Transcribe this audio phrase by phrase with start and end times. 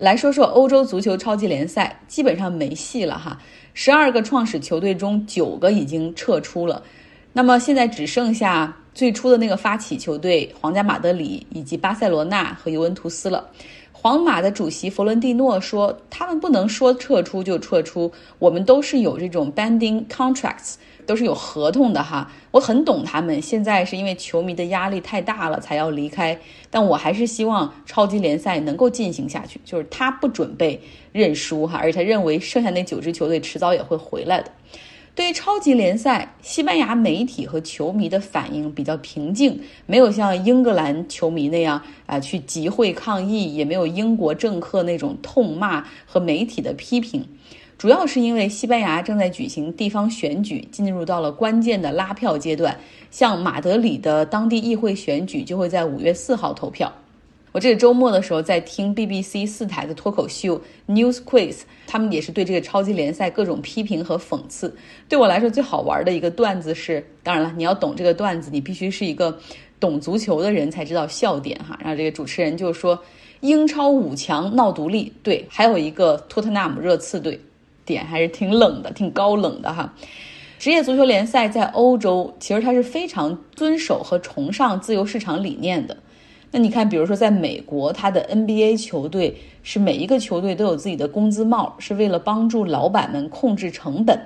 [0.00, 3.38] 来说说欧洲足球超级联赛，基本上没戏了哈。
[3.74, 6.82] 十二个创始球队中，九个已经撤出了，
[7.34, 13.50] 那么现在只剩下最初的那个发起球队皇家马德里以及巴塞罗那和尤文图斯了。
[13.92, 20.76] 皇马的主席弗伦蒂诺说：“他们不能说撤出就撤出，我们都是有这种 banding contracts，
[21.06, 22.30] 都是有合同的哈。
[22.50, 26.38] 我很懂他们，现在是因为球迷的压力太大了才要离开，
[26.70, 29.60] 但我还是希望超级联赛能够进行下去。
[29.64, 30.80] 就是他不准备
[31.12, 34.50] 认输哈，而且他认为剩下那九支球队迟早也会回来的。”
[35.12, 47.26] 对于超级联赛，西班牙媒体和球迷的反应比较平静，没有像英格兰球迷那样啊去集会抗议，也没有英国政客那种痛骂和媒体的批评。
[47.80, 52.78] 主要是因为西班牙正在举行地方选举，进入到了关键的拉票阶段。
[53.10, 56.92] 像马德里的当地议会选举就会在五月四号投票。
[57.52, 64.76] 我这个周末的时候在听 BBC 四台的脱口秀 News Quiz，他们也是对这个超级联赛各种批评和讽刺。
[65.08, 69.34] 对我来说最好玩的一个段子是，当然了，你要懂这个段子，你必须是一个
[69.80, 71.78] 懂足球的人才知道笑点哈。
[71.80, 73.02] 然后这个主持人就说
[73.40, 77.40] 英超五强闹独立，对，还有一个托特纳姆热刺队，
[77.90, 79.92] 点还是挺冷的，挺高冷的哈。
[80.58, 85.96] 职业足球联赛在欧洲其实它是非常遵守和崇尚自由市场理念的。
[86.52, 94.20] 那你看，比如说在美国，它的 NBA 球队是每一个球队都有自己的工资帽，是为了帮助老板们控制成本，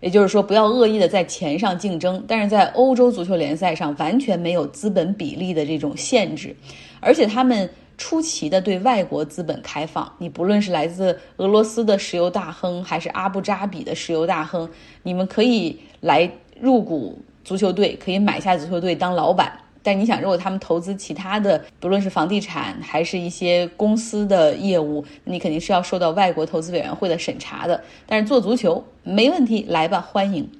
[0.00, 2.22] 也就是说不要恶意的在钱上竞争。
[2.26, 6.54] 但是在欧洲足球联赛上，完全没有资本比例的这种限制，
[7.00, 7.70] 而且他们
[8.00, 10.10] 出奇的对外国资本开放。
[10.16, 14.66] 你不论是来自俄罗斯的石油大亨，还是阿布扎比的石油大亨，
[15.02, 19.52] 你们可以来入股足球队，可以买下足球队当老板。
[19.82, 27.82] 但你想，如果他们投资其他的，不论是房地产还是一些公司的业务，你肯定是要受到外国投资委员会的审查的。
[28.06, 30.50] 但是做足球没问题，来吧，欢迎。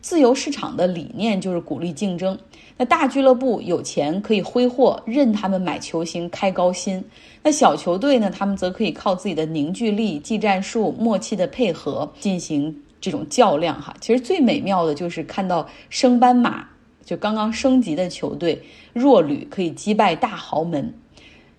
[0.00, 2.38] 自由市场的理念就是鼓励竞争。
[2.76, 7.04] 那大俱乐部有钱可以挥霍，任他们买球星开高薪。
[7.42, 13.80] 那小球队呢，他们则可以靠自己的凝聚力、技战术、默契的配合进行这种较量。
[13.82, 16.66] 哈，其实最美妙的就是看到升班马。
[17.04, 18.62] 就刚刚升级的球队
[18.92, 20.92] 弱旅可以击败大豪门，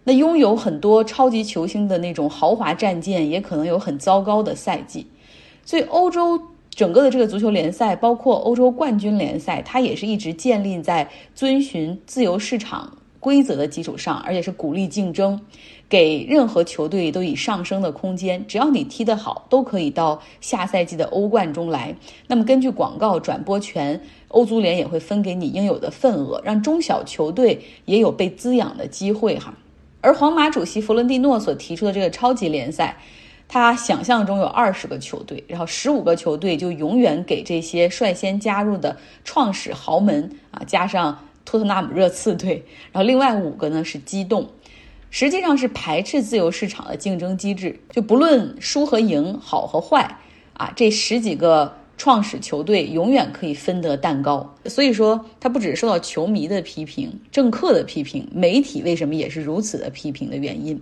[0.03, 5.07] 那拥有很多超级球星的那种豪华战舰也可能有很糟糕的赛季。
[5.65, 6.39] 所以欧洲
[6.79, 15.41] 整个的这个足球联赛，包括欧洲冠军联赛，它也是一直建立在遵循自由市场规则的基础上，而且是鼓励竞争。
[15.89, 21.93] 给任何球队都以上升的空间，只要你踢得好，都可以到下赛季的欧冠中来。
[22.27, 29.53] 那么根据广告转播权，欧足联也会分给你应有的份额，让中小球队也有被滋养的机会哈。
[29.99, 32.95] 而皇马主席弗伦蒂诺所提出的这个超级联赛，
[33.51, 38.95] 他想象中有二十个球队，然后十五个球队就永远给这些率先加入的
[39.25, 44.47] 创始豪门啊，加上托特纳姆热刺队，然后另外五个呢是激动。
[45.09, 50.19] 实际上是排斥自由市场的竞争机制，就不论输和赢、好和坏，
[50.53, 54.55] 啊，这十几个创始球队永远可以分得蛋糕。
[54.65, 60.79] 所以说，他不只是受到球迷的批评、政客的批评，媒体为什么也是如此的批评的原因。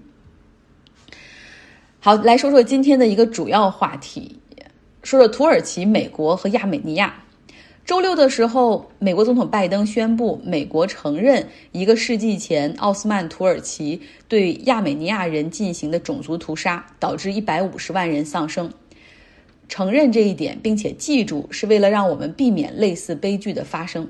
[2.07, 4.39] 好，来说说今天的一个主要话题，
[5.03, 7.13] 说说土耳其、美国和亚美尼亚。
[7.83, 18.71] 周六的时候，美国总统拜登宣布，美国承认一个世纪前奥斯曼土耳其对亚美尼亚人进行的种族屠杀，导致一百五十万人丧生。
[19.67, 24.09] 承认这一点，并且记住，是为了让我们避免类似悲剧的发生。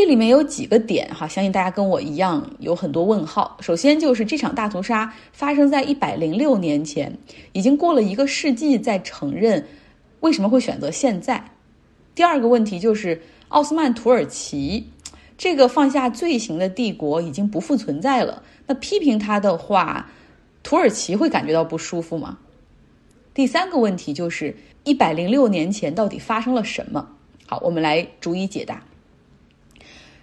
[0.00, 3.58] 这里面有几个点哈，相信大家跟我一样有很多问号。
[3.60, 7.18] 首先就是这场大屠杀发生在一百零六年前，
[7.52, 9.66] 已经过了一个世纪，再承认，
[10.20, 11.44] 为什么会选择现在？
[12.14, 14.88] 第二个问题就是奥斯曼土耳其
[15.36, 18.42] 这个放下罪行的帝国已经不复存在了。
[18.66, 20.10] 那批评他的话，
[20.62, 22.38] 土耳其会感觉到不舒服吗？
[23.34, 27.06] 第三个问题就是一百零六年前到底发生了什么？
[27.46, 28.82] 好，我们来逐一解答。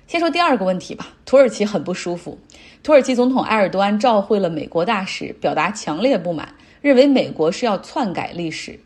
[0.07, 1.09] 先说第二个问题吧。
[1.25, 2.37] 土耳其很不舒服，
[2.81, 6.47] 土耳其总统埃尔多安召会了美国大使，表达强烈不满，
[6.79, 8.79] 认为美国是要篡改历史。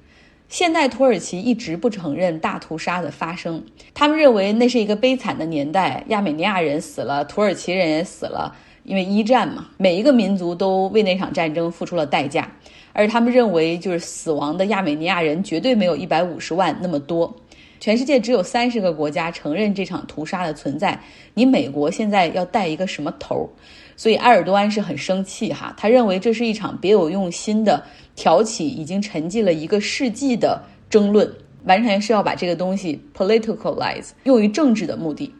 [0.49, 3.63] 现代土耳其一直不承认大屠杀的发生，
[3.93, 12.51] 他们认为那是一个悲惨的年代，亚美尼亚人死了，土耳其人也死了，因为一战嘛，每一个民族都为那场战争付出了代价，
[12.93, 17.33] 而他们认为就是死亡的亚美尼亚人绝对没有一百五十万那么多，
[17.81, 20.97] 全世界只有三十个国家承认这场屠杀的存在，
[21.33, 23.49] 你美国现在要带一个什么头？
[23.97, 27.83] 所以埃尔多安是很生气哈，他认为这是一场别有用心的
[28.15, 30.61] 挑起已经沉寂了一个世纪的
[30.91, 31.27] 争论，
[31.63, 35.33] 完全是要把这个东西 politicalize 用于政治的目的。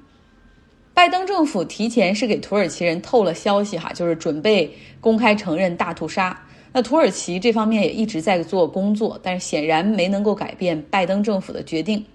[0.96, 6.36] 拜登政府提前是给土耳其人透了消息哈，就是准备公开承认大屠杀。
[6.74, 12.06] 那土耳其这方面也一直在做工作，但是显然没能够改变拜登政府的决定。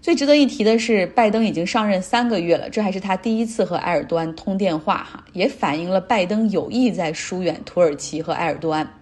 [0.00, 8.92] 最值得一提的是，拜登已经上任三个月了，这还是他第一次和埃尔多安通电话哈，也反映了拜登有意在疏远土耳其和埃尔多安。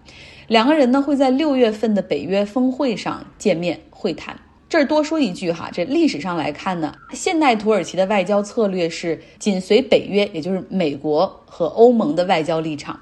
[0.47, 4.39] 两个人呢会在六月份的北约峰会上见面会谈。
[4.69, 12.99] 这儿多说一句哈，这历史上来看呢，现代土耳其的外交策略是紧随北约，也就是美国和欧盟的外交立场。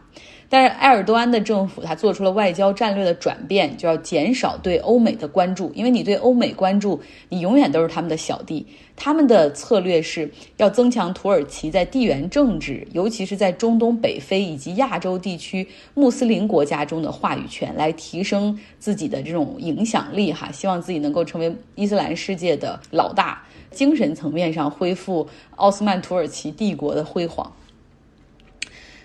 [0.51, 6.99] 但是埃尔多安的政府他做出了外交战略的转变，就要减少对欧美的关注，因为你对欧美关注，
[7.29, 8.65] 你永远都是他们的小弟。
[8.95, 20.33] 他们的策略是要增强土耳其在地缘政治，尤其是在中东北非以及亚洲地区穆斯林国家中的话语权，来提升自己的这种影响力。
[20.33, 23.41] 哈，希望自己能够成为伊斯兰世界的老大，
[23.71, 27.53] 精神层面上恢复奥斯曼土耳其帝国的辉煌。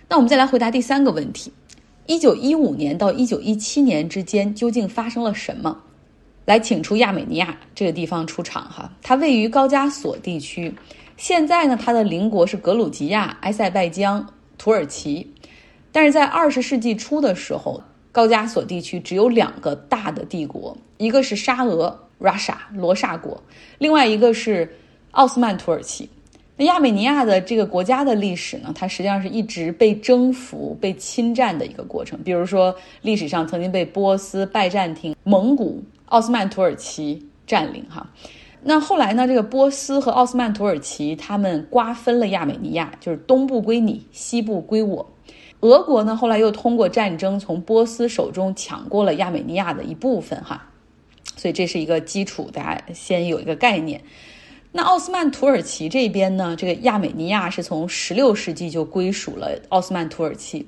[0.09, 1.53] 那我们再来回答第三个问题：
[2.07, 5.77] 一九一五年到一九一七年之间究竟发生了什么？
[6.45, 10.75] 来，请出亚美尼亚这个地方出场哈，它位于高加索地区。
[11.17, 14.27] 现在呢，它的邻国是格鲁吉亚、埃塞拜疆、
[14.59, 15.33] 土耳其。
[15.91, 23.43] 但是在二十世纪初的时候，高加索地区只有两个大的帝国，一个是沙俄 （Russia，罗刹国），
[23.79, 24.77] 另外一个是
[25.13, 26.11] 奥斯曼土耳其。
[26.57, 32.17] 那亚美尼亚的这个国家的历史呢，它实际上是一直被征服、被侵占的一个过程。
[32.23, 32.73] 比如说，
[33.03, 37.85] 历史上曾经被波斯、拜占庭、蒙古、奥斯曼土耳其占领。
[37.91, 38.09] 哈，
[38.63, 45.11] 那后来呢，这个波斯和奥斯曼土耳其他们瓜分了亚美尼亚，就是东部归你，西部归我。
[45.59, 50.41] 俄国呢，后来又通过战争从波斯手中抢过了亚美尼亚的一部分。
[50.45, 50.69] 哈，
[51.37, 54.01] 所以这是一个基础，大家先有一个概念。
[54.77, 56.57] 那奥斯曼土耳其这边呢？
[56.59, 60.67] 这个亚美尼亚是从十六世纪就归属了奥斯曼土耳其，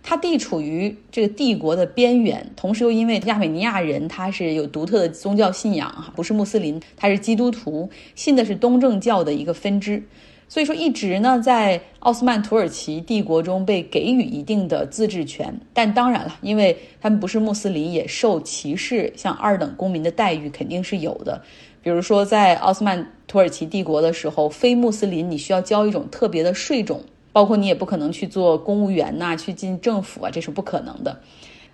[0.00, 10.00] 它地处于这个帝国的边缘，同时又因为亚美尼亚人他是有独特的宗教信仰哈，不是穆斯林，他是基督徒，信的是东正教的一个分支，
[10.48, 21.42] 所以说一直呢在奥斯曼土耳其帝国中被给予一定的自治权，但当然了，因为他们不是穆斯林，也受歧视，像二等公民的待遇肯定是有的。
[21.88, 27.00] 比如说，在奥斯曼土耳其帝国的时候，非穆斯林你需要交一种特别的税种，
[27.32, 31.18] 包括你也不可能去做公务员呐，去进政府啊，这是不可能的。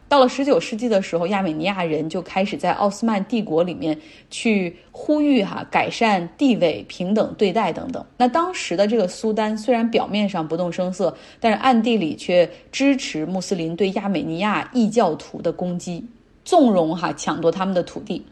[0.08, 4.00] 到了十九世纪的时候，亚美尼亚人就开始在奥斯曼帝国里面
[4.30, 8.06] 去呼吁哈改善地位、平等对待等等。
[8.16, 16.06] 那当时的这个苏丹虽然表面上不动声色，但是暗地里却支持穆斯林对亚美尼亚异教徒的攻击，
[16.44, 18.24] 纵容哈抢夺他们的土地。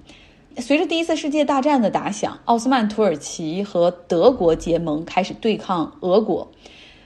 [0.58, 6.52] 随着第一次世界大战的打响，奥斯曼土耳其和德国结盟，开始对抗俄国。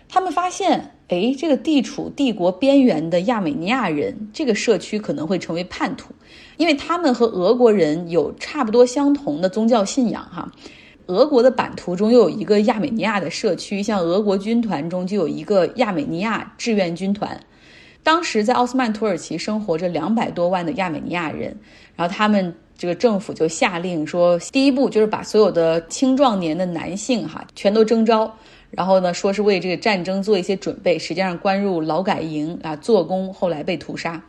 [0.08, 6.12] 他们发现，哎，这个地处帝国边缘的亚美尼亚人这个社区可能会成为叛徒，
[6.56, 10.22] 因为他们和俄国人有差不多相同的宗教信仰。
[10.24, 10.50] 哈，
[11.06, 17.40] 俄国的版图中又有一个亚美尼亚的社区，像俄国军团中就有一个亚美尼亚志愿军团。
[18.02, 21.58] 当时在奥斯曼土耳其生活着两百多万的亚美尼亚人，
[21.94, 22.54] 然后他们。
[22.78, 28.30] 这个政府就下令说，第一步就是把所有的青壮年的男性哈全都征召，
[28.70, 34.22] 然后呢说是为这个战争做一些准备，实际上关入劳改营啊做工，后来被屠杀。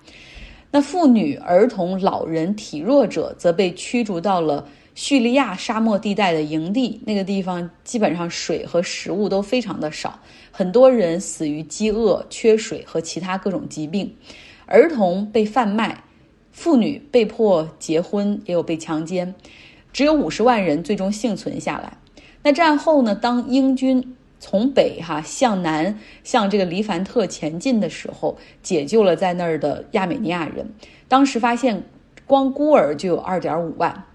[0.72, 10.20] 那妇女、儿童、老人、体弱者则被驱逐到了叙利亚沙漠地带的营地，那个地方基本上水和食物都非常的少，
[10.52, 14.14] 很多人死于饥饿、缺水和其他各种疾病，
[14.66, 16.04] 儿童被贩卖。
[16.58, 19.36] 妇女被迫结婚，也有被强奸，
[19.94, 21.96] 只有五十万人最终幸存下来。
[22.42, 23.14] 那战后呢？
[23.14, 30.74] 当英军从北哈向南向这个黎凡特前进的时候，解救了在那儿的亚美尼亚人。
[31.08, 31.84] 当时发现，
[32.26, 34.06] 光孤儿就有二点五万。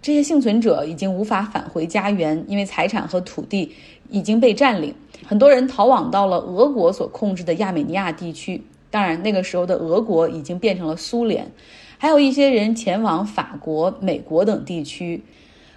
[0.00, 3.72] 这些幸存者已经无法返回家园，因为财产和土地
[4.08, 4.94] 已经被占领。
[5.26, 8.62] 很多人逃往到了俄国所控制的亚美尼亚地区。
[8.88, 11.50] 当然，那个时候的俄国已经变成了苏联。
[12.00, 15.20] 还有一些人前往法国、美国等地区。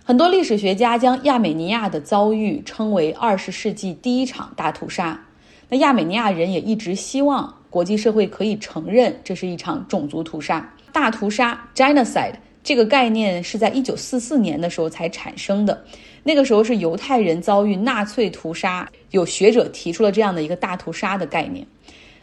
[0.04, 5.20] 很多历史学家将亚美尼亚的遭遇称为二十世纪第一场大屠杀。
[5.68, 10.72] 那亚美尼亚人也一直希望国际社会可以承认这是一场种族屠杀。
[10.92, 15.84] 大屠杀 （genocide） 这个概念是在一九四四年的时候才产生的。
[16.24, 21.66] 那个时候是犹太人遭遇纳粹屠杀，有学者提出了这样的一个大屠杀的概念。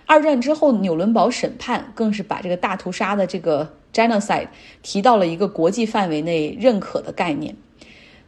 [0.07, 4.47] 二战之后，纽伦堡审判更是把这个大屠杀的这个 genocide
[4.83, 7.57] 提到了一个国际范围内认可的概念。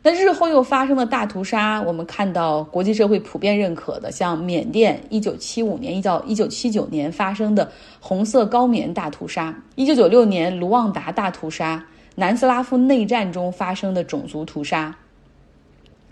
[0.02, 11.84] 那日后又发生的大屠杀，我们看到国际社会普遍认可的，像缅甸一九七五年一到一九七九年发生的红色高棉大屠杀，一九九六年卢旺达大屠杀，
[12.14, 14.96] 南斯拉夫内战中发生的种族屠杀，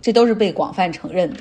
[0.02, 1.38] 这都是被广泛承认的。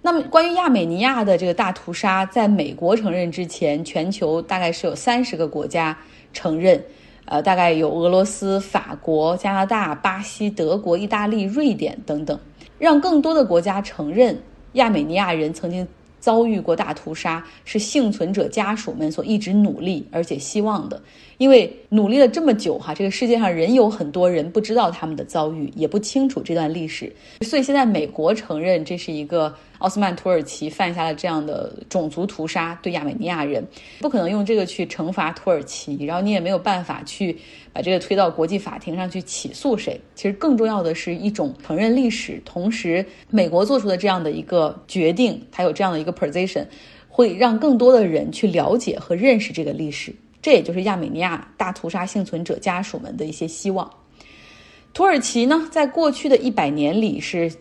[0.00, 5.98] 那么，关于亚美尼亚的这个大屠杀，在美国承认之前，全球大概是有三十个国家
[6.32, 6.82] 承认，
[7.26, 12.38] 呃，大概有俄罗斯、法国、加拿大、巴西、德国、意大利、瑞典等等，
[12.78, 14.36] 让更多的国家承认
[14.72, 15.86] 亚美尼亚人曾经。
[16.18, 21.00] 遭遇过大屠杀是幸存者家属们所一直努力而且希望的，
[21.38, 33.64] 因为努力了这么久哈，这个世界上仍有很多人不知道他们的遭遇，也不清楚这段历史，所以现在美国承认这是一个奥斯曼土耳其犯下了这样的种族屠杀对亚美尼亚人，
[34.00, 37.38] 不可能用这个去惩罚土耳其，然后你也没有办法去
[37.72, 40.00] 把这个推到国际法庭上去起诉谁。
[40.16, 46.16] 其实更重要的是一种承认历史，同时美国做出的这样的一个决定，它有这样的一个。
[46.16, 46.64] position
[47.10, 53.88] 会让更多的人去了解和认识这个历史，这也就是亚美尼亚大屠杀幸存者家属们的一些希望。
[54.94, 57.52] 土耳其呢，在过去的一百年里是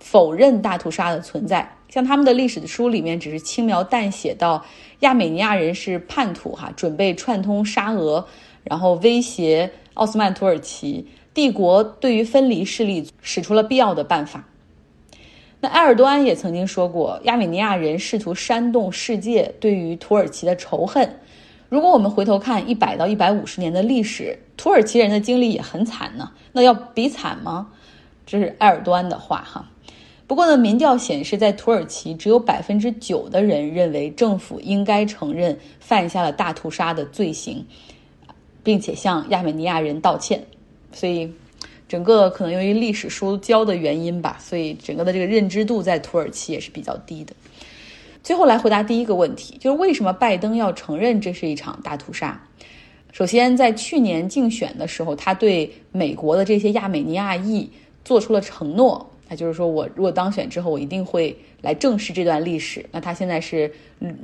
[0.00, 4.64] 否认大屠杀的存在，像他们的历史的书里面只是轻描淡写到
[5.00, 8.24] 亚美尼亚人是叛徒哈，准备串通沙俄，
[8.64, 14.44] 然后威胁奥斯曼土耳其帝国，对于分离势力使出了必要的办法。
[15.60, 21.18] 那埃尔多安也曾经说过，亚美尼亚人试图煽动世界对于土耳其的仇恨。
[21.68, 26.30] 如果我们回头看一百到一百五十年的历史，土耳其人的经历也很惨呢。
[26.52, 27.68] 那要比惨吗？
[28.24, 29.68] 这是埃尔多安的话哈。
[30.28, 37.66] 不过呢，民调显示，在土耳其只有百分之九的人认为政府应该承认犯下了大屠杀的罪行，
[38.62, 40.40] 并且向亚美尼亚人道歉。
[40.92, 41.28] 所以。
[41.88, 47.32] 整个可能由于历史书教的原因吧，所以整个的这个认知度在土耳其也是比较低的。
[48.22, 52.38] 最后来回答第一个问题，就是为什么拜登要承认这是一场大屠杀？
[53.10, 57.70] 首先，在去年竞选的时候，他对美国的这些亚美尼亚裔
[58.04, 62.84] 做出了承诺，那就是说我如果当选之后，我一定会来正视这段历史。
[62.90, 63.70] 那他现在是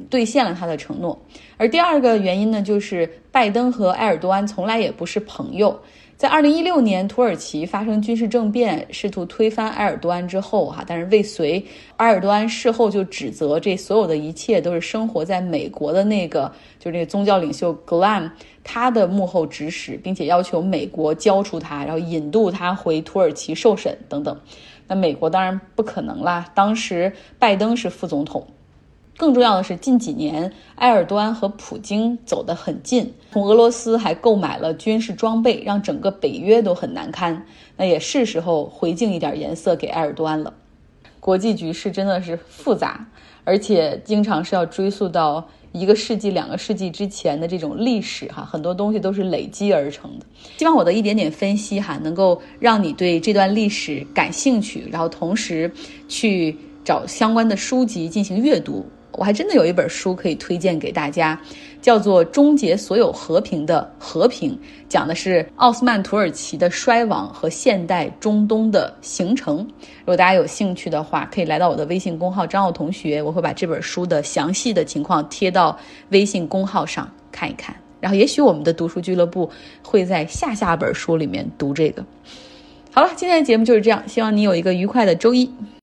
[0.09, 1.21] 兑现了他的承诺。
[1.57, 5.79] 而第二个原因呢，就是拜登和埃尔多安从来也不是朋友。
[6.17, 11.63] 在二零一六年，土耳其发生军事政变，试图推翻埃尔多安之后，哈，但是未遂。
[11.97, 18.31] 埃尔多安事后就指责这所有的一切都是生活在美国的那个，就是那个宗教领袖 Glam
[18.63, 24.41] 他的幕后指使，并且要求美国交出他，然后引渡他回土耳其受审等等。
[24.87, 28.47] 那美国当然不可能啦，当时拜登是副总统。
[29.17, 37.47] 更重要的是，近几年埃尔多安和普京走得很近，从俄罗斯还购买了军事装备，让整个北约都很难堪。
[37.77, 40.53] 那也是时候回敬一点颜色给埃尔多安了。
[41.21, 43.07] 国际局势真的是复杂，
[43.45, 50.27] 而且经常是要追溯到一个世纪、两个世纪之前的这种历史哈，很多东西都是累积而成的。
[50.57, 55.71] 希望我的一点点分析哈，能够让你对这段历史感兴趣，然后同时
[56.09, 58.87] 去找相关的书籍进行阅读。
[59.19, 61.41] 我还真的有一本书可以推荐给大家，
[61.81, 64.53] 叫做《终结所有和平的和平》，
[64.89, 69.59] 讲的是奥斯曼土耳其的衰亡和现代中东的形成。
[69.59, 75.79] 如果大家有兴趣的话，可以来到我的微信公号“张奥同学”，我会把这本书的详细的情况贴到
[76.11, 77.75] 微信公号上看一看。
[78.01, 79.49] 然后，也许我们的读书俱乐部
[79.83, 82.05] 会在下下本书里面读这个。
[82.91, 85.51] 好了，今天的节目就是这样，希望你有一个愉快的周一。